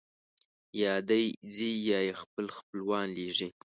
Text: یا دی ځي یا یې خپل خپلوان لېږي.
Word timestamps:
یا 0.81 0.93
دی 1.09 1.23
ځي 1.55 1.69
یا 1.89 1.99
یې 2.07 2.13
خپل 2.21 2.45
خپلوان 2.57 3.07
لېږي. 3.17 3.49